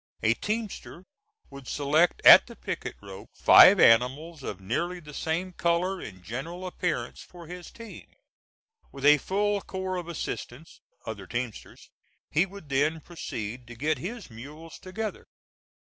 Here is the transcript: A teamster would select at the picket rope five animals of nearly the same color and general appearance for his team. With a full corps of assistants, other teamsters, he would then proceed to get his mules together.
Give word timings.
A 0.23 0.33
teamster 0.33 1.03
would 1.51 1.67
select 1.67 2.23
at 2.25 2.47
the 2.47 2.55
picket 2.55 2.95
rope 3.03 3.29
five 3.35 3.79
animals 3.79 4.41
of 4.41 4.59
nearly 4.59 4.99
the 4.99 5.13
same 5.13 5.51
color 5.53 5.99
and 6.01 6.23
general 6.23 6.65
appearance 6.65 7.21
for 7.21 7.45
his 7.45 7.69
team. 7.69 8.07
With 8.91 9.05
a 9.05 9.19
full 9.19 9.61
corps 9.61 9.97
of 9.97 10.07
assistants, 10.07 10.81
other 11.05 11.27
teamsters, 11.27 11.91
he 12.31 12.47
would 12.47 12.67
then 12.69 12.99
proceed 13.01 13.67
to 13.67 13.75
get 13.75 13.99
his 13.99 14.31
mules 14.31 14.79
together. 14.79 15.27